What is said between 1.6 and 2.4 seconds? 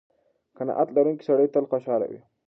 خوشحاله وي.